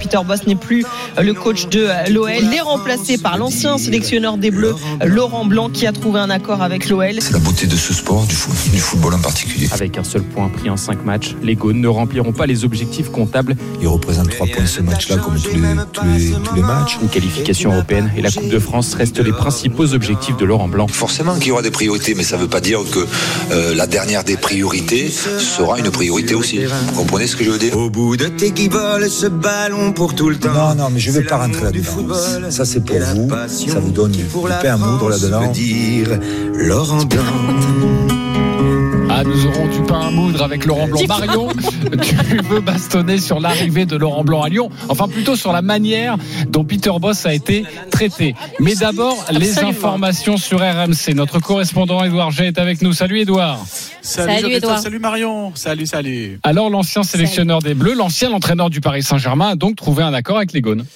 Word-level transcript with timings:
Peter 0.00 0.18
Boss 0.26 0.46
n'est 0.46 0.56
plus 0.56 0.84
le 1.20 1.32
coach 1.32 1.68
de 1.68 1.88
l'OL. 2.10 2.30
Il 2.40 2.54
est 2.54 2.60
remplacé 2.60 3.18
par 3.18 3.36
l'ancien 3.36 3.78
sélectionneur 3.78 4.38
des 4.38 4.50
Bleus, 4.50 4.74
Laurent 5.04 5.44
Blanc, 5.44 5.68
qui 5.70 5.86
a 5.86 5.92
trouvé 5.92 6.20
un 6.20 6.30
accord 6.30 6.62
avec 6.62 6.88
l'OL. 6.88 7.16
C'est 7.20 7.32
la 7.32 7.38
beauté 7.38 7.66
de 7.66 7.76
ce 7.76 7.92
sport, 7.92 8.26
du, 8.26 8.34
foot, 8.34 8.56
du 8.72 8.80
football 8.80 9.14
en 9.14 9.18
particulier. 9.18 9.68
Avec 9.72 9.98
un 9.98 10.04
seul 10.04 10.22
point 10.22 10.48
pris 10.48 10.70
en 10.70 10.76
5 10.76 11.04
matchs, 11.04 11.36
les 11.42 11.54
Gaunes 11.54 11.80
ne 11.80 11.88
rempliront 11.88 12.32
pas 12.32 12.46
les 12.46 12.64
objectifs 12.64 13.10
comptables. 13.10 13.56
Ils 13.80 13.88
représentent 13.88 14.30
3 14.30 14.46
points 14.46 14.66
ce 14.66 14.80
match-là, 14.80 15.16
comme 15.16 15.38
tous 15.38 15.54
les, 15.54 15.60
tous, 15.92 16.04
les, 16.04 16.30
tous 16.44 16.54
les 16.54 16.62
matchs. 16.62 16.98
Une 17.02 17.08
qualification 17.08 17.72
européenne 17.72 18.10
et 18.16 18.22
la 18.22 18.30
Coupe 18.30 18.48
de 18.48 18.58
France 18.58 18.94
restent 18.94 19.20
les 19.20 19.32
principaux 19.32 19.92
objectifs 19.94 20.36
de 20.36 20.44
Laurent 20.44 20.68
Blanc. 20.68 20.86
Forcément 20.88 21.34
qu'il 21.34 21.48
y 21.48 21.50
aura 21.50 21.62
des 21.62 21.70
priorités, 21.70 22.14
mais 22.14 22.24
ça 22.24 22.36
ne 22.36 22.42
veut 22.42 22.48
pas 22.48 22.60
dire 22.60 22.80
que 22.90 23.06
euh, 23.52 23.74
la 23.74 23.86
dernière 23.86 24.24
des 24.24 24.36
priorités 24.36 25.08
sera 25.10 25.78
une 25.78 25.90
priorité 25.90 26.34
aussi. 26.34 26.64
Vous 26.64 26.92
comprenez 26.92 27.26
ce 27.26 27.36
que 27.36 27.44
je 27.44 27.50
veux 27.50 27.58
dire? 27.58 27.76
Au 27.76 27.90
bout 27.90 28.16
de 28.16 28.26
tes 28.26 28.52
qui 28.52 28.68
volent 28.68 29.08
ce 29.08 29.26
ballon 29.26 29.89
pour 29.92 30.14
tout 30.14 30.28
le 30.28 30.36
temps. 30.36 30.52
Non, 30.52 30.74
non, 30.74 30.90
mais 30.90 31.00
je 31.00 31.10
ne 31.10 31.16
vais 31.16 31.24
pas 31.24 31.38
rentrer 31.38 31.64
là-dedans. 31.64 32.50
Ça, 32.50 32.64
c'est 32.64 32.80
pour 32.84 32.98
vous. 32.98 33.30
Ça 33.48 33.80
vous 33.80 33.90
donne 33.90 34.12
du 34.12 34.24
pain 34.24 34.74
à 34.74 34.76
moudre 34.76 35.10
là-dedans. 35.10 35.50
dire 35.52 36.18
Laurent 36.54 37.04
Blanc. 37.04 38.19
Ah, 39.20 39.24
nous 39.24 39.46
aurons 39.48 39.66
du 39.66 39.82
pain 39.82 40.06
à 40.06 40.10
moudre 40.10 40.42
avec 40.42 40.64
Laurent 40.64 40.88
Blanc. 40.88 41.00
Marion, 41.06 41.48
tu 42.00 42.38
veux 42.38 42.62
bastonner 42.62 43.18
sur 43.18 43.38
l'arrivée 43.38 43.84
de 43.84 43.94
Laurent 43.94 44.24
Blanc 44.24 44.40
à 44.40 44.48
Lyon, 44.48 44.70
enfin 44.88 45.08
plutôt 45.08 45.36
sur 45.36 45.52
la 45.52 45.60
manière 45.60 46.16
dont 46.48 46.64
Peter 46.64 46.90
Boss 46.98 47.26
a 47.26 47.34
été 47.34 47.66
traité. 47.90 48.34
Mais 48.60 48.74
d'abord, 48.74 49.22
les 49.30 49.58
informations 49.58 50.38
sur 50.38 50.60
RMC. 50.60 51.12
Notre 51.14 51.38
correspondant 51.38 52.02
Edouard 52.02 52.30
G 52.30 52.46
est 52.46 52.58
avec 52.58 52.80
nous. 52.80 52.94
Salut 52.94 53.18
Edouard. 53.18 53.62
Salut, 54.00 54.40
salut 54.40 54.54
Edouard. 54.54 54.78
Salut 54.78 54.98
Marion. 54.98 55.52
Salut, 55.54 55.84
salut. 55.84 56.40
Alors, 56.42 56.70
l'ancien 56.70 57.02
sélectionneur 57.02 57.58
des 57.58 57.74
Bleus, 57.74 57.92
l'ancien 57.92 58.32
entraîneur 58.32 58.70
du 58.70 58.80
Paris 58.80 59.02
Saint-Germain 59.02 59.50
a 59.50 59.54
donc 59.54 59.76
trouvé 59.76 60.02
un 60.02 60.14
accord 60.14 60.38
avec 60.38 60.54
les 60.54 60.62
Gaunes. 60.62 60.86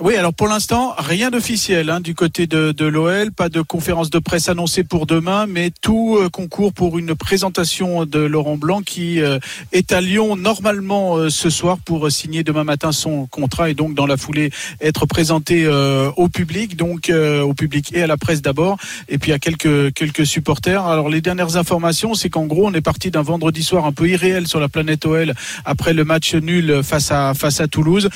Oui, 0.00 0.16
alors 0.16 0.32
pour 0.32 0.48
l'instant, 0.48 0.94
rien 0.96 1.30
d'officiel 1.30 1.90
hein, 1.90 2.00
du 2.00 2.14
côté 2.14 2.46
de, 2.46 2.72
de 2.72 2.86
l'OL, 2.86 3.30
pas 3.30 3.50
de 3.50 3.60
conférence 3.60 4.08
de 4.08 4.18
presse 4.18 4.48
annoncée 4.48 4.84
pour 4.84 5.04
demain, 5.04 5.44
mais 5.46 5.70
tout 5.82 6.16
euh, 6.16 6.30
concourt 6.30 6.72
pour 6.72 6.98
une 6.98 7.14
présentation 7.14 8.06
de 8.06 8.18
Laurent 8.18 8.56
Blanc 8.56 8.80
qui 8.80 9.20
euh, 9.20 9.38
est 9.70 9.92
à 9.92 10.00
Lyon 10.00 10.34
normalement 10.34 11.18
euh, 11.18 11.28
ce 11.28 11.50
soir 11.50 11.76
pour 11.76 12.10
signer 12.10 12.42
demain 12.42 12.64
matin 12.64 12.90
son 12.90 13.26
contrat 13.26 13.68
et 13.68 13.74
donc 13.74 13.92
dans 13.92 14.06
la 14.06 14.16
foulée 14.16 14.50
être 14.80 15.04
présenté 15.04 15.68
au 16.16 16.28
public, 16.28 16.76
donc 16.76 17.10
au 17.10 17.52
public 17.52 17.92
et 17.94 18.02
à 18.02 18.06
la 18.06 18.16
presse 18.16 18.40
d'abord, 18.40 18.78
et 19.08 19.18
puis 19.18 19.32
à 19.32 19.38
quelques 19.38 19.92
quelques 19.92 20.24
supporters. 20.24 20.86
Alors 20.86 21.10
les 21.10 21.20
dernières 21.20 21.56
informations, 21.56 22.14
c'est 22.14 22.30
qu'en 22.30 22.46
gros 22.46 22.66
on 22.66 22.72
est 22.72 22.80
parti 22.80 23.10
d'un 23.10 23.22
vendredi 23.22 23.62
soir 23.62 23.84
un 23.84 23.92
peu 23.92 24.08
irréel 24.08 24.46
sur 24.46 24.58
la 24.58 24.68
planète 24.68 25.04
OL 25.04 25.34
après 25.64 25.92
le 25.92 26.04
match 26.04 26.34
nul 26.34 26.82
face 26.82 27.10
à 27.10 27.34
face 27.34 27.60
à 27.60 27.68
Toulouse 27.68 28.08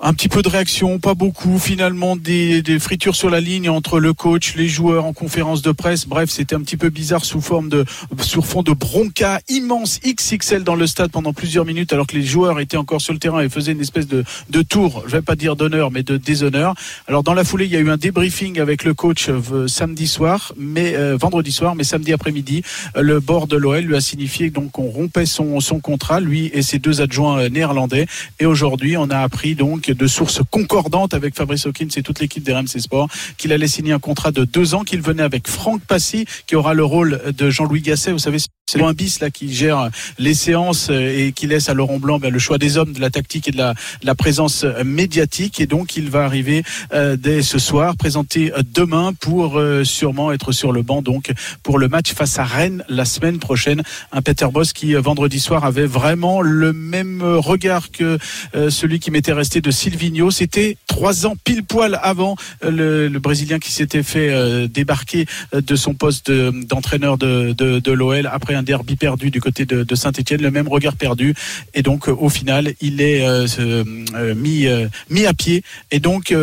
un 0.00 0.14
petit 0.14 0.28
peu 0.28 0.42
de 0.42 0.48
réaction, 0.48 0.98
pas 0.98 1.14
beaucoup. 1.14 1.58
Finalement, 1.58 2.16
des, 2.16 2.62
des, 2.62 2.78
fritures 2.78 3.16
sur 3.16 3.30
la 3.30 3.40
ligne 3.40 3.68
entre 3.68 3.98
le 3.98 4.12
coach, 4.12 4.54
les 4.54 4.68
joueurs 4.68 5.04
en 5.04 5.12
conférence 5.12 5.60
de 5.62 5.72
presse. 5.72 6.06
Bref, 6.06 6.30
c'était 6.30 6.54
un 6.54 6.60
petit 6.60 6.76
peu 6.76 6.88
bizarre 6.88 7.24
sous 7.24 7.40
forme 7.40 7.68
de, 7.68 7.84
sur 8.20 8.46
fond 8.46 8.62
de 8.62 8.72
bronca 8.72 9.40
immense 9.48 9.98
XXL 10.06 10.62
dans 10.62 10.76
le 10.76 10.86
stade 10.86 11.10
pendant 11.10 11.32
plusieurs 11.32 11.64
minutes, 11.64 11.92
alors 11.92 12.06
que 12.06 12.16
les 12.16 12.22
joueurs 12.22 12.60
étaient 12.60 12.76
encore 12.76 13.00
sur 13.00 13.12
le 13.12 13.18
terrain 13.18 13.40
et 13.40 13.48
faisaient 13.48 13.72
une 13.72 13.80
espèce 13.80 14.06
de, 14.06 14.24
de 14.50 14.62
tour. 14.62 15.02
Je 15.06 15.12
vais 15.12 15.22
pas 15.22 15.36
dire 15.36 15.56
d'honneur, 15.56 15.90
mais 15.90 16.02
de 16.04 16.16
déshonneur. 16.16 16.74
Alors 17.08 17.22
dans 17.22 17.34
la 17.34 17.42
foulée, 17.42 17.64
il 17.64 17.72
y 17.72 17.76
a 17.76 17.80
eu 17.80 17.90
un 17.90 17.96
débriefing 17.96 18.60
avec 18.60 18.84
le 18.84 18.94
coach 18.94 19.28
euh, 19.28 19.66
samedi 19.66 20.06
soir, 20.06 20.52
mais 20.56 20.94
euh, 20.94 21.16
vendredi 21.16 21.50
soir, 21.50 21.74
mais 21.74 21.84
samedi 21.84 22.12
après-midi, 22.12 22.62
euh, 22.96 23.02
le 23.02 23.20
bord 23.20 23.46
de 23.46 23.56
l'OL 23.56 23.80
lui 23.80 23.96
a 23.96 24.00
signifié 24.00 24.50
donc 24.50 24.72
qu'on 24.72 24.88
rompait 24.88 25.26
son, 25.26 25.60
son 25.60 25.80
contrat, 25.80 26.20
lui 26.20 26.50
et 26.54 26.62
ses 26.62 26.78
deux 26.78 27.00
adjoints 27.00 27.40
euh, 27.40 27.48
néerlandais. 27.48 28.06
Et 28.38 28.46
aujourd'hui, 28.46 28.96
on 28.96 29.10
a 29.10 29.18
appris 29.18 29.54
donc 29.54 29.87
de 29.92 30.06
sources 30.06 30.40
concordantes 30.50 31.14
avec 31.14 31.34
Fabrice 31.34 31.66
Hawkins 31.66 31.88
et 31.96 32.02
toute 32.02 32.20
l'équipe 32.20 32.42
des 32.42 32.52
RMC 32.52 32.78
Sport 32.78 33.08
qu'il 33.36 33.52
allait 33.52 33.68
signer 33.68 33.92
un 33.92 33.98
contrat 33.98 34.30
de 34.30 34.44
deux 34.44 34.74
ans, 34.74 34.84
qu'il 34.84 35.00
venait 35.00 35.22
avec 35.22 35.48
Franck 35.48 35.82
Passy 35.82 36.26
qui 36.46 36.56
aura 36.56 36.74
le 36.74 36.84
rôle 36.84 37.20
de 37.36 37.50
Jean-Louis 37.50 37.82
Gasset. 37.82 38.12
Vous 38.12 38.18
savez, 38.18 38.38
c'est 38.68 38.82
un 38.82 38.92
bis 38.92 39.20
là 39.20 39.30
qui 39.30 39.52
gère 39.52 39.88
les 40.18 40.34
séances 40.34 40.90
et 40.90 41.32
qui 41.34 41.46
laisse 41.46 41.70
à 41.70 41.74
Laurent 41.74 41.98
Blanc 41.98 42.18
ben, 42.18 42.30
le 42.30 42.38
choix 42.38 42.58
des 42.58 42.76
hommes, 42.76 42.92
de 42.92 43.00
la 43.00 43.08
tactique 43.08 43.48
et 43.48 43.50
de 43.50 43.56
la, 43.56 43.72
de 43.72 44.06
la 44.06 44.14
présence 44.14 44.66
médiatique. 44.84 45.58
Et 45.58 45.66
donc, 45.66 45.96
il 45.96 46.10
va 46.10 46.24
arriver 46.24 46.62
euh, 46.92 47.16
dès 47.16 47.40
ce 47.40 47.58
soir, 47.58 47.96
présenté 47.96 48.52
demain 48.74 49.14
pour 49.18 49.58
euh, 49.58 49.84
sûrement 49.84 50.32
être 50.32 50.52
sur 50.52 50.72
le 50.72 50.82
banc 50.82 51.00
donc 51.00 51.32
pour 51.62 51.78
le 51.78 51.88
match 51.88 52.12
face 52.12 52.38
à 52.38 52.44
Rennes 52.44 52.84
la 52.90 53.06
semaine 53.06 53.38
prochaine. 53.38 53.82
Un 54.12 54.20
Peter 54.20 54.46
Boss 54.52 54.74
qui 54.74 54.92
vendredi 54.94 55.40
soir 55.40 55.64
avait 55.64 55.86
vraiment 55.86 56.42
le 56.42 56.74
même 56.74 57.22
regard 57.22 57.90
que 57.90 58.18
euh, 58.54 58.68
celui 58.68 59.00
qui 59.00 59.10
m'était 59.10 59.32
resté 59.32 59.62
de 59.62 59.70
Silvino. 59.70 60.30
C'était 60.30 60.76
trois 60.86 61.26
ans 61.26 61.36
pile 61.42 61.64
poil 61.64 61.98
avant 62.02 62.36
le, 62.62 63.08
le 63.08 63.18
Brésilien 63.18 63.58
qui 63.58 63.72
s'était 63.72 64.02
fait 64.02 64.28
euh, 64.30 64.68
débarquer 64.68 65.24
de 65.54 65.76
son 65.76 65.94
poste 65.94 66.30
d'entraîneur 66.30 67.16
de, 67.16 67.54
de, 67.56 67.78
de 67.78 67.92
l'OL 67.92 68.28
après 68.30 68.57
un 68.58 68.62
derby 68.62 68.96
perdu 68.96 69.30
du 69.30 69.40
côté 69.40 69.64
de, 69.64 69.94
Saint-Etienne, 69.94 70.42
le 70.42 70.50
même 70.50 70.68
regard 70.68 70.96
perdu. 70.96 71.34
Et 71.74 71.82
donc, 71.82 72.08
au 72.08 72.28
final, 72.28 72.74
il 72.80 73.00
est 73.00 73.26
euh, 73.26 73.46
euh, 73.58 74.34
mis, 74.34 74.66
mis 75.10 75.26
à 75.26 75.32
pied. 75.32 75.62
Et 75.90 76.00
donc, 76.00 76.34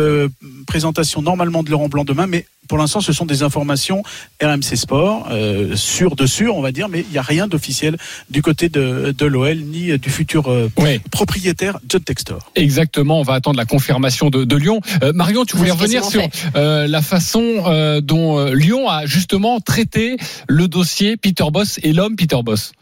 présentation 0.66 1.22
normalement 1.22 1.62
de 1.62 1.70
Laurent 1.70 1.88
Blanc 1.88 2.04
demain, 2.04 2.26
mais 2.26 2.46
pour 2.68 2.78
l'instant, 2.78 3.00
ce 3.00 3.12
sont 3.12 3.26
des 3.26 3.42
informations 3.42 4.02
RMC 4.42 4.76
Sport, 4.76 5.28
euh, 5.30 5.76
sûr 5.76 6.16
de 6.16 6.26
sûr, 6.26 6.56
on 6.56 6.62
va 6.62 6.72
dire, 6.72 6.88
mais 6.88 7.00
il 7.00 7.12
n'y 7.12 7.18
a 7.18 7.22
rien 7.22 7.48
d'officiel 7.48 7.96
du 8.30 8.42
côté 8.42 8.68
de, 8.68 9.14
de 9.16 9.26
l'OL 9.26 9.56
ni 9.56 9.98
du 9.98 10.10
futur 10.10 10.50
euh, 10.50 10.70
oui. 10.78 10.98
propriétaire 11.10 11.78
John 11.88 12.02
Textor. 12.02 12.50
Exactement, 12.54 13.20
on 13.20 13.22
va 13.22 13.34
attendre 13.34 13.56
la 13.56 13.64
confirmation 13.64 14.30
de, 14.30 14.44
de 14.44 14.56
Lyon. 14.56 14.80
Euh, 15.02 15.12
Marion, 15.12 15.44
tu 15.44 15.56
voulais 15.56 15.70
revenir 15.70 16.04
sur 16.04 16.22
la 16.54 17.02
façon 17.02 18.00
dont 18.02 18.44
Lyon 18.46 18.88
a 18.88 19.06
justement 19.06 19.60
traité 19.60 20.16
le 20.48 20.68
dossier 20.68 21.16
Peter 21.16 21.44
Boss 21.52 21.78
et 21.82 21.92
l'homme 21.92 22.16
Peter 22.16 22.38
Boss. 22.42 22.72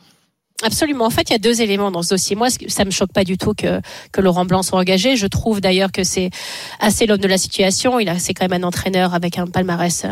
Absolument. 0.62 1.04
En 1.04 1.10
fait, 1.10 1.28
il 1.30 1.32
y 1.32 1.36
a 1.36 1.38
deux 1.38 1.60
éléments 1.60 1.90
dans 1.90 2.02
ce 2.02 2.10
dossier. 2.10 2.36
Moi, 2.36 2.48
ça 2.68 2.84
me 2.84 2.90
choque 2.90 3.12
pas 3.12 3.24
du 3.24 3.36
tout 3.36 3.54
que, 3.54 3.80
que 4.12 4.20
Laurent 4.20 4.44
Blanc 4.44 4.62
soit 4.62 4.78
engagé. 4.78 5.16
Je 5.16 5.26
trouve 5.26 5.60
d'ailleurs 5.60 5.90
que 5.90 6.04
c'est 6.04 6.30
assez 6.78 7.06
l'homme 7.06 7.18
de 7.18 7.28
la 7.28 7.38
situation. 7.38 7.98
Il 7.98 8.08
a, 8.08 8.18
c'est 8.18 8.34
quand 8.34 8.48
même 8.48 8.62
un 8.62 8.66
entraîneur 8.66 9.14
avec 9.14 9.36
un 9.38 9.46
palmarès 9.46 10.06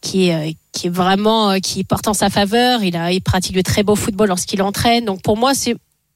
qui 0.00 0.28
est, 0.28 0.56
qui 0.72 0.86
est 0.86 0.90
vraiment, 0.90 1.58
qui 1.58 1.82
porte 1.82 2.06
en 2.06 2.14
sa 2.14 2.30
faveur. 2.30 2.84
Il 2.84 2.96
a, 2.96 3.10
il 3.10 3.20
pratique 3.20 3.56
de 3.56 3.62
très 3.62 3.82
beau 3.82 3.96
football 3.96 4.28
lorsqu'il 4.28 4.62
entraîne. 4.62 5.06
Donc, 5.06 5.22
pour 5.22 5.36
moi, 5.36 5.54
c'est 5.54 5.74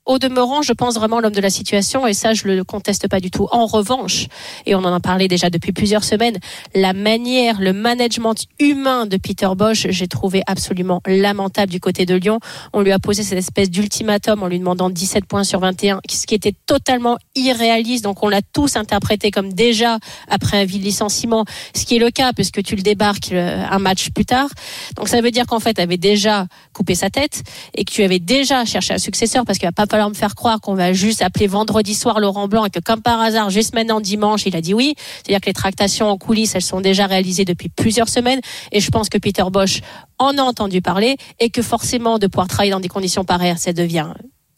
au 0.08 0.18
demeurant, 0.18 0.62
je 0.62 0.72
pense 0.72 0.94
vraiment 0.94 1.20
l'homme 1.20 1.34
de 1.34 1.40
la 1.40 1.50
situation 1.50 2.06
et 2.06 2.14
ça, 2.14 2.32
je 2.32 2.48
le 2.48 2.64
conteste 2.64 3.08
pas 3.08 3.20
du 3.20 3.30
tout. 3.30 3.46
En 3.52 3.66
revanche, 3.66 4.26
et 4.64 4.74
on 4.74 4.78
en 4.78 4.92
a 4.94 5.00
parlé 5.00 5.28
déjà 5.28 5.50
depuis 5.50 5.72
plusieurs 5.72 6.02
semaines, 6.02 6.38
la 6.74 6.94
manière, 6.94 7.60
le 7.60 7.74
management 7.74 8.46
humain 8.58 9.04
de 9.04 9.18
Peter 9.18 9.48
Bosch, 9.54 9.86
j'ai 9.90 10.08
trouvé 10.08 10.42
absolument 10.46 11.02
lamentable 11.06 11.70
du 11.70 11.78
côté 11.78 12.06
de 12.06 12.14
Lyon. 12.14 12.40
On 12.72 12.80
lui 12.80 12.90
a 12.90 12.98
posé 12.98 13.22
cette 13.22 13.36
espèce 13.36 13.68
d'ultimatum 13.68 14.42
en 14.42 14.46
lui 14.48 14.58
demandant 14.58 14.88
17 14.88 15.26
points 15.26 15.44
sur 15.44 15.60
21, 15.60 16.00
ce 16.10 16.26
qui 16.26 16.34
était 16.34 16.54
totalement 16.64 17.18
irréaliste. 17.34 18.04
Donc 18.04 18.22
on 18.22 18.30
l'a 18.30 18.40
tous 18.40 18.76
interprété 18.76 19.30
comme 19.30 19.52
déjà 19.52 19.98
après 20.28 20.58
un 20.58 20.64
vil 20.64 20.82
licenciement, 20.82 21.44
ce 21.76 21.84
qui 21.84 21.96
est 21.96 22.00
le 22.00 22.10
cas 22.10 22.32
puisque 22.32 22.62
tu 22.62 22.76
le 22.76 22.82
débarques 22.82 23.32
un 23.32 23.78
match 23.78 24.08
plus 24.10 24.24
tard. 24.24 24.48
Donc 24.96 25.08
ça 25.08 25.20
veut 25.20 25.30
dire 25.30 25.44
qu'en 25.44 25.60
fait, 25.60 25.74
tu 25.74 25.82
avais 25.82 25.98
déjà 25.98 26.46
coupé 26.72 26.94
sa 26.94 27.10
tête 27.10 27.42
et 27.74 27.84
que 27.84 27.92
tu 27.92 28.02
avais 28.02 28.20
déjà 28.20 28.64
cherché 28.64 28.94
un 28.94 28.98
successeur 28.98 29.44
parce 29.44 29.58
qu'il 29.58 29.68
va 29.68 29.72
pas 29.72 29.86
falloir 29.98 30.10
me 30.10 30.14
faire 30.14 30.36
croire 30.36 30.60
qu'on 30.60 30.74
va 30.74 30.92
juste 30.92 31.22
appeler 31.22 31.48
vendredi 31.48 31.92
soir 31.92 32.20
Laurent 32.20 32.46
Blanc 32.46 32.64
et 32.64 32.70
que 32.70 32.78
comme 32.78 33.02
par 33.02 33.20
hasard, 33.20 33.50
juste 33.50 33.74
maintenant 33.74 34.00
dimanche, 34.00 34.46
il 34.46 34.54
a 34.54 34.60
dit 34.60 34.72
oui. 34.74 34.94
C'est-à-dire 34.96 35.40
que 35.40 35.46
les 35.46 35.52
tractations 35.52 36.08
en 36.08 36.16
coulisses, 36.16 36.54
elles 36.54 36.62
sont 36.62 36.80
déjà 36.80 37.06
réalisées 37.06 37.44
depuis 37.44 37.68
plusieurs 37.68 38.08
semaines. 38.08 38.40
Et 38.70 38.78
je 38.78 38.90
pense 38.90 39.08
que 39.08 39.18
Peter 39.18 39.42
Bosch 39.50 39.80
en 40.18 40.38
a 40.38 40.42
entendu 40.42 40.80
parler 40.80 41.16
et 41.40 41.50
que 41.50 41.62
forcément 41.62 42.18
de 42.20 42.28
pouvoir 42.28 42.46
travailler 42.46 42.70
dans 42.70 42.78
des 42.78 42.88
conditions 42.88 43.24
pareilles, 43.24 43.58
ça 43.58 43.72
devient 43.72 44.06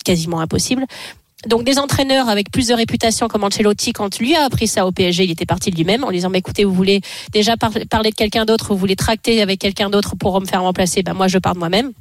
quasiment 0.05 0.41
impossible. 0.41 0.85
Donc 1.47 1.65
des 1.65 1.79
entraîneurs 1.79 2.29
avec 2.29 2.51
plus 2.51 2.69
de 2.69 2.75
réputation 2.75 3.27
comme 3.27 3.45
Ancelotti, 3.45 3.95
quand 3.95 4.19
lui 4.19 4.35
a 4.37 4.45
appris 4.45 4.69
ça 4.69 4.87
au 4.87 4.93
PSG, 4.93 5.25
il 5.25 5.31
était 5.31 5.47
parti 5.47 5.71
de 5.71 5.77
lui-même 5.77 6.05
en 6.05 6.11
disant 6.11 6.29
mais 6.29 6.41
écoutez, 6.41 6.65
vous 6.67 6.75
voulez 6.75 7.01
déjà 7.33 7.57
par- 7.57 7.71
parler 7.89 8.11
de 8.11 8.15
quelqu'un 8.15 8.45
d'autre, 8.45 8.67
vous 8.69 8.77
voulez 8.77 8.97
tracter 8.97 9.41
avec 9.41 9.59
quelqu'un 9.59 9.89
d'autre 9.89 10.17
pour 10.17 10.39
me 10.39 10.45
faire 10.45 10.61
remplacer, 10.61 11.03
ben 11.03 11.15
moi 11.15 11.29
je 11.29 11.39
pars 11.39 11.55
de 11.55 11.59
moi-même. 11.59 11.93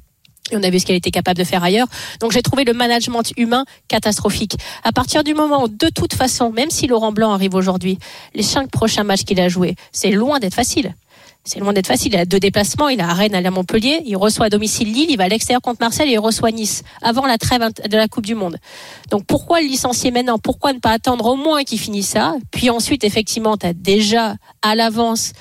Et 0.52 0.58
on 0.58 0.64
a 0.64 0.70
vu 0.70 0.80
ce 0.80 0.86
qu'elle 0.86 0.96
était 0.96 1.12
capable 1.12 1.38
de 1.38 1.44
faire 1.44 1.64
ailleurs. 1.64 1.88
Donc 2.20 2.32
j'ai 2.32 2.42
trouvé 2.42 2.64
le 2.64 2.74
management 2.74 3.24
humain 3.38 3.66
catastrophique. 3.88 4.58
À 4.84 4.92
partir 4.92 5.24
du 5.24 5.34
moment 5.34 5.64
où, 5.64 5.68
de 5.68 5.90
toute 5.90 6.14
façon, 6.14 6.52
même 6.52 6.70
si 6.70 6.88
Laurent 6.88 7.12
Blanc 7.12 7.32
arrive 7.32 7.56
aujourd'hui, 7.56 8.00
les 8.34 8.44
cinq 8.44 8.70
prochains 8.70 9.04
matchs 9.04 9.24
qu'il 9.24 9.40
a 9.40 9.50
joués, 9.50 9.76
c'est 9.92 10.12
loin 10.12 10.40
d'être 10.40 10.56
facile. 10.56 10.96
C'est 11.46 11.60
loin 11.60 11.74
d'être 11.74 11.88
facile. 11.88 12.14
Il 12.14 12.20
a 12.20 12.26
deux 12.26 12.40
déplacements. 12.40 12.90
Il 12.90 13.02
a 13.02 13.10
à 13.10 13.14
Rennes, 13.14 13.34
à 13.34 13.50
Montpellier. 13.50 14.02
Il 14.06 14.18
reçoit 14.18 14.48
à 14.48 14.50
domicile 14.50 14.92
Lille. 14.92 15.10
Il 15.10 15.18
va 15.18 15.24
à 15.24 15.28
l'extérieur 15.30 15.62
contre 15.62 15.80
Marseille 15.80 16.10
et 16.10 16.14
il 16.14 16.20
reçoit 16.20 16.52
Nice 16.52 16.84
avant 17.02 17.26
la 17.26 17.38
trêve 17.38 17.62
de 17.62 17.98
la 17.98 18.08
Coupe 18.08 18.26
du 18.26 18.36
Monde. 18.36 18.58
Donc 19.10 19.26
pourquoi 19.26 19.62
le 19.62 19.68
licencier 19.68 20.12
maintenant? 20.12 20.38
Pourquoi 20.38 20.74
ne 20.74 20.80
pas 20.80 20.92
attendre 20.92 21.26
au 21.26 21.36
moins 21.36 21.64
qu'il 21.64 21.80
finisse 21.80 22.10
ça? 22.10 22.36
Puis 22.52 22.70
ensuite, 22.70 23.04
effectivement, 23.04 23.58
tu 23.58 23.66
as 23.66 23.74
déjà 23.74 24.36
à 24.62 24.76
l'avance 24.76 25.32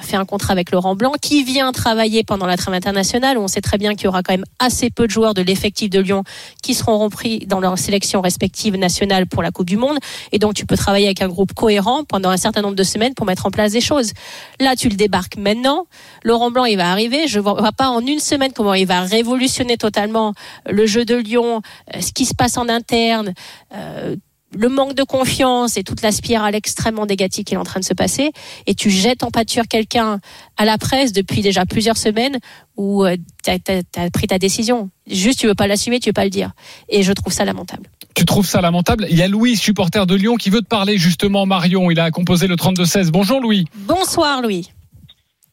fait 0.00 0.16
un 0.16 0.24
contrat 0.24 0.52
avec 0.52 0.70
Laurent 0.70 0.94
Blanc 0.94 1.12
qui 1.20 1.44
vient 1.44 1.72
travailler 1.72 2.24
pendant 2.24 2.46
la 2.46 2.56
trêve 2.56 2.74
internationale 2.74 3.38
où 3.38 3.42
on 3.42 3.48
sait 3.48 3.60
très 3.60 3.78
bien 3.78 3.94
qu'il 3.94 4.04
y 4.04 4.08
aura 4.08 4.22
quand 4.22 4.32
même 4.32 4.44
assez 4.58 4.90
peu 4.90 5.06
de 5.06 5.10
joueurs 5.12 5.34
de 5.34 5.42
l'effectif 5.42 5.90
de 5.90 6.00
Lyon 6.00 6.24
qui 6.62 6.74
seront 6.74 6.98
repris 6.98 7.46
dans 7.46 7.60
leurs 7.60 7.78
sélections 7.78 8.20
respectives 8.20 8.76
nationales 8.76 9.26
pour 9.26 9.42
la 9.42 9.50
Coupe 9.50 9.66
du 9.68 9.76
Monde 9.76 9.98
et 10.32 10.38
donc 10.38 10.54
tu 10.54 10.66
peux 10.66 10.76
travailler 10.76 11.06
avec 11.06 11.22
un 11.22 11.28
groupe 11.28 11.54
cohérent 11.54 12.04
pendant 12.04 12.30
un 12.30 12.36
certain 12.36 12.62
nombre 12.62 12.76
de 12.76 12.82
semaines 12.82 13.14
pour 13.14 13.26
mettre 13.26 13.46
en 13.46 13.50
place 13.50 13.72
des 13.72 13.80
choses. 13.80 14.12
Là, 14.60 14.76
tu 14.76 14.88
le 14.88 14.96
débarques 14.96 15.36
maintenant. 15.36 15.86
Laurent 16.22 16.50
Blanc, 16.50 16.64
il 16.64 16.76
va 16.76 16.90
arriver. 16.90 17.26
Je 17.26 17.40
vois 17.40 17.72
pas 17.72 17.88
en 17.88 18.00
une 18.00 18.20
semaine 18.20 18.52
comment 18.52 18.74
il 18.74 18.86
va 18.86 19.00
révolutionner 19.02 19.76
totalement 19.76 20.34
le 20.68 20.86
jeu 20.86 21.04
de 21.04 21.14
Lyon, 21.16 21.62
euh, 21.94 22.00
ce 22.00 22.12
qui 22.12 22.24
se 22.24 22.34
passe 22.34 22.56
en 22.56 22.68
interne. 22.68 23.34
euh, 23.74 24.16
le 24.56 24.68
manque 24.68 24.94
de 24.94 25.02
confiance 25.02 25.76
et 25.76 25.84
toute 25.84 26.02
la 26.02 26.12
spirale 26.12 26.54
extrêmement 26.54 27.06
négative 27.06 27.44
qui 27.44 27.54
est 27.54 27.58
en 27.58 27.64
train 27.64 27.80
de 27.80 27.84
se 27.84 27.94
passer, 27.94 28.32
et 28.66 28.74
tu 28.74 28.90
jettes 28.90 29.22
en 29.22 29.30
pâture 29.30 29.64
quelqu'un 29.68 30.20
à 30.56 30.64
la 30.64 30.78
presse 30.78 31.12
depuis 31.12 31.42
déjà 31.42 31.66
plusieurs 31.66 31.96
semaines 31.96 32.38
où 32.76 33.04
tu 33.44 33.50
as, 33.50 34.10
pris 34.10 34.26
ta 34.26 34.38
décision. 34.38 34.90
Juste, 35.06 35.40
tu 35.40 35.46
veux 35.46 35.54
pas 35.54 35.66
l'assumer, 35.66 36.00
tu 36.00 36.10
veux 36.10 36.14
pas 36.14 36.24
le 36.24 36.30
dire. 36.30 36.52
Et 36.88 37.02
je 37.02 37.12
trouve 37.12 37.32
ça 37.32 37.44
lamentable. 37.44 37.88
Tu 38.14 38.24
trouves 38.24 38.46
ça 38.46 38.60
lamentable? 38.60 39.06
Il 39.10 39.16
y 39.16 39.22
a 39.22 39.28
Louis, 39.28 39.56
supporter 39.56 40.06
de 40.06 40.14
Lyon, 40.14 40.36
qui 40.36 40.50
veut 40.50 40.60
te 40.60 40.68
parler 40.68 40.98
justement, 40.98 41.46
Marion. 41.46 41.90
Il 41.90 41.98
a 41.98 42.10
composé 42.10 42.46
le 42.46 42.54
32-16. 42.54 43.10
Bonjour 43.10 43.40
Louis. 43.40 43.66
Bonsoir 43.74 44.40
Louis. 44.40 44.70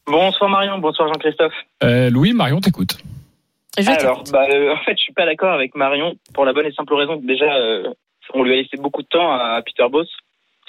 Bonsoir 0.06 0.50
Marion, 0.50 0.78
bonsoir 0.78 1.08
Jean-Christophe. 1.08 1.54
Euh, 1.84 2.10
Louis, 2.10 2.32
Marion, 2.32 2.60
t'écoute. 2.60 2.98
Alors, 3.78 4.24
bah, 4.30 4.46
euh, 4.50 4.74
en 4.74 4.76
fait, 4.84 4.96
je 4.96 5.02
suis 5.02 5.12
pas 5.12 5.24
d'accord 5.24 5.52
avec 5.52 5.74
Marion 5.74 6.14
pour 6.34 6.44
la 6.44 6.52
bonne 6.52 6.66
et 6.66 6.72
simple 6.72 6.94
raison 6.94 7.20
que 7.20 7.26
déjà, 7.26 7.54
euh, 7.54 7.84
on 8.34 8.42
lui 8.42 8.52
a 8.52 8.56
laissé 8.56 8.76
beaucoup 8.76 9.02
de 9.02 9.08
temps 9.08 9.32
à 9.32 9.60
Peter 9.62 9.86
Boss. 9.90 10.08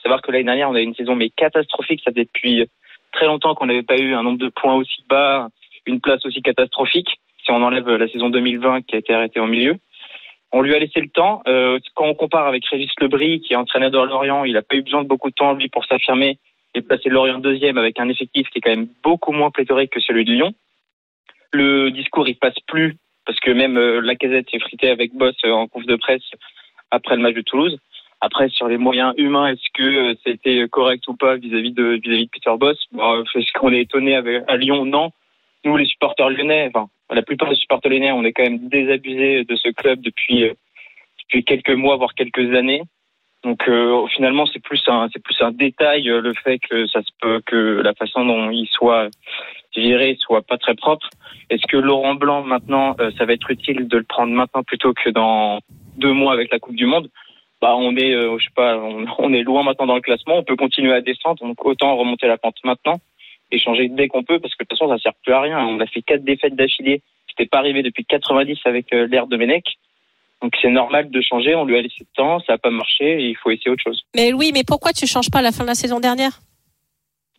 Savoir 0.02 0.22
que 0.22 0.32
l'année 0.32 0.44
dernière, 0.44 0.70
on 0.70 0.76
a 0.76 0.82
eu 0.82 0.86
une 0.86 0.96
saison 0.96 1.16
mais 1.16 1.30
catastrophique. 1.30 2.02
Ça 2.04 2.12
fait 2.12 2.26
depuis 2.26 2.68
très 3.14 3.26
longtemps 3.26 3.56
qu'on 3.56 3.68
n'avait 3.68 3.84
pas 3.84 3.98
eu 3.98 4.14
un 4.14 4.24
nombre 4.24 4.40
de 4.40 4.50
points 4.50 4.76
aussi 4.76 5.04
bas, 5.08 5.50
une 5.86 6.02
place 6.02 6.26
aussi 6.26 6.42
catastrophique. 6.42 7.10
Si 7.44 7.52
on 7.52 7.62
enlève 7.62 7.90
la 7.90 8.08
saison 8.08 8.30
2020 8.30 8.82
qui 8.82 8.96
a 8.96 9.00
été 9.00 9.14
arrêtée 9.14 9.40
au 9.40 9.48
milieu, 9.48 9.78
on 10.52 10.62
lui 10.62 10.76
a 10.76 10.80
laissé 10.80 11.00
le 11.00 11.10
temps. 11.10 11.42
Euh, 11.48 11.80
quand 11.96 12.06
on 12.06 12.14
compare 12.14 12.48
avec 12.48 12.66
Régis 12.66 12.92
Lebris, 13.02 13.42
qui 13.42 13.54
est 13.54 13.56
entraîneur 13.56 13.92
de 13.92 13.98
Lorient, 13.98 14.46
il 14.46 14.54
n'a 14.54 14.62
pas 14.62 14.76
eu 14.76 14.84
besoin 14.84 15.04
de 15.04 15.08
beaucoup 15.08 15.30
de 15.30 15.36
temps 15.36 15.54
lui 15.54 15.68
pour 15.68 15.86
s'affirmer 15.86 16.38
et 16.76 16.82
placer 16.82 17.10
Lorient 17.10 17.40
deuxième 17.40 17.78
avec 17.78 18.00
un 18.00 18.10
effectif 18.10 18.48
qui 18.50 18.60
est 18.60 18.62
quand 18.62 18.70
même 18.70 18.88
beaucoup 19.04 19.32
moins 19.32 19.52
pléthorique 19.52 19.92
que 19.92 20.00
celui 20.00 20.26
de 20.26 20.32
Lyon. 20.32 20.54
Le 21.52 21.90
discours 21.92 22.28
il 22.28 22.36
passe 22.36 22.60
plus 22.68 22.98
parce 23.26 23.40
que 23.40 23.52
même 23.52 23.78
euh, 23.78 24.02
la 24.02 24.16
casette 24.16 24.50
s'est 24.50 24.60
fritée 24.60 24.90
avec 24.90 25.14
Boss 25.14 25.36
euh, 25.46 25.52
en 25.52 25.68
conf 25.68 25.86
de 25.86 25.96
presse 25.96 26.24
après 26.94 27.16
le 27.16 27.22
match 27.22 27.36
de 27.36 27.42
Toulouse. 27.42 27.78
Après, 28.22 28.48
sur 28.50 28.68
les 28.70 28.78
moyens 28.78 29.14
humains, 29.18 29.48
est-ce 29.48 29.70
que 29.74 29.84
euh, 29.84 30.14
c'était 30.26 30.66
correct 30.70 31.06
ou 31.10 31.16
pas 31.16 31.36
vis-à-vis 31.36 31.74
de 31.74 32.00
Peter 32.32 32.56
Boss? 32.58 32.78
Bon, 32.94 33.24
Est-ce 33.36 33.52
qu'on 33.60 33.74
est 33.74 33.82
étonné 33.82 34.16
à 34.16 34.56
Lyon? 34.56 34.86
Non. 34.86 35.12
Nous, 35.66 35.76
les 35.76 35.86
supporters 35.86 36.30
lyonnais, 36.30 36.72
la 37.10 37.22
plupart 37.22 37.50
des 37.50 37.56
supporters 37.56 37.92
lyonnais, 37.92 38.12
on 38.12 38.24
est 38.24 38.32
quand 38.32 38.44
même 38.44 38.70
désabusés 38.70 39.44
de 39.44 39.56
ce 39.56 39.70
club 39.70 40.00
depuis 40.02 40.50
depuis 41.20 41.44
quelques 41.44 41.72
mois, 41.72 41.96
voire 41.96 42.14
quelques 42.14 42.54
années. 42.54 42.84
Donc 43.44 43.68
euh, 43.68 44.08
finalement, 44.08 44.46
c'est 44.46 44.62
plus 44.62 44.82
un 44.88 45.52
détail 45.52 46.10
euh, 46.10 46.22
le 46.22 46.34
fait 46.34 46.60
que 46.60 47.82
la 47.82 47.94
façon 47.94 48.26
dont 48.26 48.50
il 48.50 48.68
soit 48.68 49.10
géré 49.76 50.16
soit 50.20 50.42
pas 50.42 50.58
très 50.58 50.76
propre. 50.76 51.10
Est-ce 51.50 51.66
que 51.68 51.78
Laurent 51.78 52.16
Blanc 52.16 52.44
maintenant, 52.44 52.96
euh, 53.00 53.12
ça 53.18 53.26
va 53.26 53.34
être 53.34 53.50
utile 53.52 53.88
de 53.88 53.98
le 53.98 54.04
prendre 54.04 54.32
maintenant 54.32 54.64
plutôt 54.64 54.94
que 54.94 55.10
dans 55.10 55.60
deux 55.98 56.14
mois 56.14 56.34
avec 56.34 56.52
la 56.52 56.60
Coupe 56.60 56.76
du 56.76 56.86
Monde 56.86 57.10
Bah 57.62 57.76
on 57.76 57.96
est 57.96 58.14
euh, 58.14 58.38
je 58.38 58.46
sais 58.46 58.52
pas, 58.56 58.78
on, 58.78 59.06
on, 59.20 59.34
est 59.34 59.44
loin 59.44 59.64
maintenant 59.64 59.86
dans 59.86 59.96
le 59.96 60.02
classement. 60.02 60.38
On 60.38 60.44
peut 60.44 60.56
continuer 60.56 60.94
à 60.94 61.02
descendre, 61.02 61.46
donc 61.46 61.64
autant 61.66 61.96
remonter 61.96 62.28
la 62.28 62.38
pente 62.38 62.58
maintenant 62.64 63.00
et 63.52 63.60
changer 63.60 63.88
dès 63.90 64.08
qu'on 64.08 64.24
peut 64.24 64.40
parce 64.40 64.56
que 64.56 64.64
de 64.64 64.68
toute 64.68 64.78
façon 64.78 64.92
ça 64.92 65.02
sert 65.02 65.14
plus 65.24 65.34
à 65.34 65.42
rien. 65.42 65.60
On 65.60 65.80
a 65.80 65.86
fait 65.86 66.02
quatre 66.02 66.24
défaites 66.24 66.56
d'affilée. 66.56 67.02
C'était 67.30 67.50
pas 67.50 67.60
arrivé 67.60 67.82
depuis 67.82 68.06
90 68.06 68.60
avec 68.66 68.94
euh, 68.94 69.08
l'ère 69.08 69.28
de 69.28 69.38
Menec. 69.38 69.66
Donc 70.42 70.54
c'est 70.62 70.70
normal 70.70 71.10
de 71.10 71.22
changer, 71.22 71.56
on 71.56 71.64
lui 71.64 71.78
a 71.78 71.82
laissé 71.82 71.96
le 72.02 72.06
temps, 72.16 72.40
ça 72.42 72.54
n'a 72.54 72.58
pas 72.58 72.70
marché 72.70 73.24
et 73.24 73.30
il 73.30 73.38
faut 73.38 73.50
essayer 73.50 73.72
autre 73.72 73.84
chose. 73.84 74.02
Mais 74.14 74.34
oui, 74.34 74.52
mais 74.54 74.64
pourquoi 74.68 74.92
tu 74.92 75.08
changes 75.08 75.32
pas 75.32 75.40
à 75.40 75.42
la 75.42 75.54
fin 75.54 75.64
de 75.64 75.70
la 75.70 75.76
saison 75.76 76.02
dernière? 76.02 76.42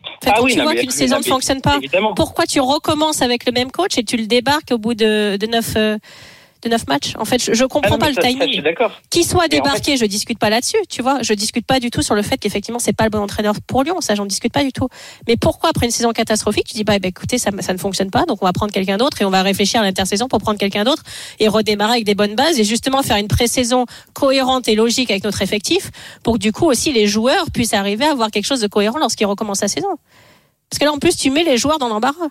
En 0.03 0.25
fait, 0.25 0.31
ah 0.31 0.35
quand 0.39 0.45
oui, 0.45 0.53
tu 0.53 0.59
non, 0.59 0.65
vois 0.65 0.75
qu'une 0.75 0.91
saison 0.91 1.19
ne 1.19 1.23
fonctionne 1.23 1.61
pas, 1.61 1.77
évidemment. 1.77 2.15
pourquoi 2.15 2.47
tu 2.47 2.61
recommences 2.61 3.21
avec 3.21 3.45
le 3.45 3.53
même 3.53 3.71
coach 3.71 3.99
et 3.99 4.05
tu 4.05 4.17
le 4.17 4.27
débarques 4.27 4.71
au 4.71 4.79
bout 4.79 4.95
de, 4.95 5.37
de 5.37 5.47
9 5.47 5.77
euh, 5.77 5.99
de 6.65 6.69
neuf 6.71 6.87
matchs. 6.89 7.13
En 7.19 7.25
fait, 7.25 7.43
je, 7.43 7.53
je 7.53 7.65
comprends 7.65 7.89
ah 7.89 7.91
non, 7.93 7.99
pas 7.99 8.09
le 8.11 8.17
timing. 8.17 8.63
Qui 9.11 9.25
soit 9.25 9.49
débarqué, 9.49 9.93
en 9.93 9.95
fait- 9.95 9.97
je 9.99 10.07
discute 10.07 10.39
pas 10.39 10.51
là-dessus, 10.51 10.79
tu 10.89 11.03
vois. 11.03 11.19
Je 11.23 11.33
discute 11.35 11.67
pas 11.67 11.79
du 11.81 11.91
tout 11.91 12.03
sur 12.03 12.15
le 12.15 12.23
fait 12.23 12.39
qu'effectivement 12.39 12.79
c'est 12.79 12.93
pas 12.93 13.05
le 13.05 13.11
bon 13.11 13.21
entraîneur 13.21 13.55
pour 13.67 13.83
Lyon, 13.85 14.01
ça 14.01 14.15
j'en 14.15 14.27
discute 14.27 14.53
pas 14.53 14.65
du 14.65 14.73
tout. 14.73 14.89
Mais 15.29 15.37
pourquoi 15.37 15.71
après 15.71 15.87
une 15.87 15.93
saison 15.93 16.13
catastrophique, 16.13 16.67
tu 16.67 16.75
dis 16.75 16.85
bah, 16.85 16.99
bah, 16.99 17.09
écoutez 17.09 17.39
ça, 17.39 17.51
ça 17.61 17.73
ne 17.73 17.79
fonctionne 17.79 18.11
pas, 18.11 18.25
donc 18.25 18.43
on 18.43 18.47
va 18.47 18.53
prendre 18.53 18.73
quelqu'un 18.73 18.97
d'autre 18.97 19.21
et 19.21 19.25
on 19.25 19.31
va 19.31 19.43
réfléchir 19.43 19.81
à 19.81 19.85
l'intersaison 19.85 20.29
pour 20.29 20.41
prendre 20.41 20.59
quelqu'un 20.59 20.85
d'autre 20.85 21.03
et 21.39 21.49
redémarrer 21.49 21.93
avec 21.93 22.05
des 22.05 22.15
bonnes 22.15 22.35
bases 22.35 22.59
et 22.59 22.65
justement 22.65 23.03
faire 23.03 23.17
une 23.17 23.29
pré-saison 23.29 23.87
cohérente 24.13 24.69
et 24.69 24.75
logique 24.75 25.11
avec 25.11 25.25
notre 25.25 25.43
effectif 25.43 25.91
pour 26.23 26.35
que 26.35 26.39
du 26.39 26.53
coup 26.53 26.67
aussi 26.67 26.93
les 26.93 27.07
joueurs 27.07 27.51
puissent 27.53 27.75
arriver 27.75 28.05
à 28.07 28.13
avoir 28.13 28.31
quelque 28.31 28.47
chose 28.47 28.61
de 28.61 28.67
cohérent 28.67 28.99
lorsqu'ils 28.99 29.27
recommencent 29.27 29.63
la 29.63 29.69
saison. 29.69 29.89
Parce 30.71 30.79
que 30.79 30.85
là 30.85 30.93
en 30.93 30.99
plus 30.99 31.17
tu 31.17 31.31
mets 31.31 31.45
les 31.45 31.59
joueurs 31.59 31.79
dans 31.79 31.89
l'embarras. 31.89 32.29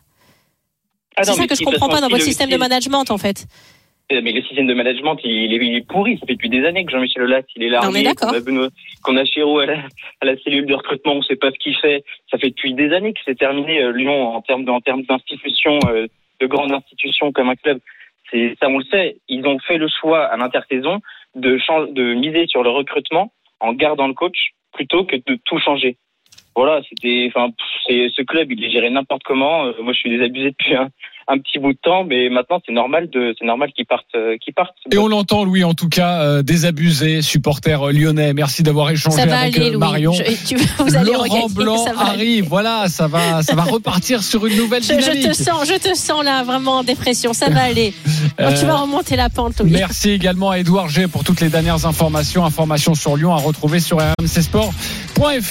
Ah 1.15 1.23
c'est 1.23 1.33
ça 1.33 1.45
que 1.47 1.53
je 1.55 1.63
toute 1.63 1.71
comprends 1.71 1.89
pas 1.89 2.01
dans 2.01 2.09
votre 2.09 2.23
système 2.23 2.49
de 2.49 2.57
management 2.57 3.09
en 3.11 3.17
fait. 3.17 3.45
Euh, 4.11 4.21
Mais 4.23 4.31
le 4.31 4.41
système 4.41 4.67
de 4.67 4.73
management, 4.73 5.17
il 5.23 5.53
est, 5.53 5.65
il 5.65 5.75
est 5.75 5.87
pourri. 5.87 6.17
Ça 6.19 6.25
fait 6.25 6.33
depuis 6.33 6.49
des 6.49 6.65
années 6.65 6.85
que 6.85 6.91
Jean-Michel 6.91 7.23
Aulas, 7.23 7.43
il 7.55 7.63
est 7.63 7.69
là. 7.69 7.79
Qu'on 9.03 9.17
a, 9.17 9.25
Chiro 9.25 9.59
à 9.59 9.65
la, 9.65 9.77
à 10.21 10.25
la 10.25 10.37
cellule 10.37 10.65
de 10.65 10.73
recrutement, 10.73 11.13
on 11.13 11.17
ne 11.17 11.23
sait 11.23 11.35
pas 11.35 11.51
ce 11.51 11.57
qu'il 11.57 11.75
fait. 11.77 12.03
Ça 12.29 12.37
fait 12.37 12.49
depuis 12.49 12.73
des 12.73 12.91
années 12.93 13.13
que 13.13 13.19
c'est 13.25 13.37
terminé 13.37 13.81
euh, 13.81 13.91
Lyon 13.91 14.35
en 14.35 14.41
termes 14.41 14.65
d'institutions, 14.65 15.79
euh, 15.87 16.07
de 16.41 16.47
grandes 16.47 16.73
institutions 16.73 17.31
comme 17.31 17.49
un 17.49 17.55
club. 17.55 17.79
C'est 18.29 18.55
ça, 18.59 18.67
on 18.67 18.79
le 18.79 18.85
sait. 18.85 19.17
Ils 19.29 19.45
ont 19.45 19.59
fait 19.59 19.77
le 19.77 19.87
choix 19.87 20.25
à 20.25 20.37
l'intersaison 20.37 20.99
de, 21.35 22.13
miser 22.13 22.47
sur 22.47 22.63
le 22.63 22.69
recrutement 22.69 23.31
en 23.59 23.73
gardant 23.73 24.07
le 24.07 24.13
coach 24.13 24.51
plutôt 24.73 25.05
que 25.05 25.15
de 25.15 25.39
tout 25.45 25.59
changer. 25.59 25.97
Voilà, 26.55 26.81
c'était, 26.87 27.31
enfin, 27.33 27.51
ce 27.87 28.21
club, 28.23 28.51
il 28.51 28.63
est 28.63 28.69
géré 28.69 28.89
n'importe 28.89 29.23
comment. 29.23 29.65
Euh, 29.65 29.73
moi, 29.81 29.93
je 29.93 29.99
suis 29.99 30.09
désabusé 30.09 30.51
depuis 30.51 30.75
un, 30.75 30.89
un 31.27 31.37
petit 31.37 31.59
bout 31.59 31.73
de 31.73 31.77
temps, 31.81 32.03
mais 32.03 32.29
maintenant, 32.29 32.59
c'est 32.65 32.73
normal 32.73 33.09
de, 33.11 33.33
c'est 33.39 33.45
normal 33.45 33.71
qu'ils 33.75 33.85
partent, 33.85 34.05
euh, 34.15 34.37
qu'ils 34.43 34.53
partent. 34.53 34.75
Et 34.91 34.97
on 34.97 35.07
l'entend, 35.07 35.43
Louis, 35.45 35.63
en 35.63 35.73
tout 35.73 35.89
cas, 35.89 36.21
euh, 36.21 36.41
désabusé, 36.43 37.21
supporter 37.21 37.81
euh, 37.83 37.91
lyonnais. 37.91 38.33
Merci 38.33 38.63
d'avoir 38.63 38.89
échangé 38.91 39.15
Ça 39.17 39.25
va 39.25 39.39
avec 39.39 39.55
aller, 39.57 39.69
Louis. 39.69 39.77
Marion. 39.77 40.11
Je- 40.13 40.23
tu- 40.47 40.55
vous 40.79 40.95
allez 40.95 41.11
Laurent 41.13 41.47
Blanc 41.49 41.77
ça 41.77 41.93
va 41.93 42.01
aller. 42.01 42.09
arrive. 42.11 42.45
Voilà, 42.49 42.87
ça 42.89 43.07
va, 43.07 43.41
ça 43.43 43.55
va 43.55 43.63
repartir 43.63 44.21
sur 44.23 44.45
une 44.45 44.57
nouvelle 44.57 44.83
Je, 44.83 44.93
je 44.93 44.99
dynamique. 44.99 45.27
te 45.29 45.33
sens, 45.33 45.67
je 45.67 45.75
te 45.77 45.95
sens 45.95 46.23
là 46.23 46.43
vraiment 46.43 46.77
en 46.79 46.83
dépression. 46.83 47.33
Ça 47.33 47.49
va 47.49 47.61
aller. 47.69 47.93
Oh, 48.39 48.43
tu 48.59 48.65
vas 48.65 48.75
remonter 48.77 49.15
la 49.15 49.29
pente, 49.29 49.59
Louis. 49.59 49.71
Merci 49.71 50.11
également 50.11 50.49
à 50.51 50.59
Edouard 50.59 50.89
G 50.89 51.07
pour 51.07 51.23
toutes 51.23 51.39
les 51.41 51.49
dernières 51.49 51.85
informations. 51.85 52.43
Informations 52.45 52.95
sur 52.95 53.15
Lyon 53.17 53.33
à 53.33 53.37
retrouver 53.37 53.79
sur 53.79 53.97
rmcsport.fr. 53.99 55.43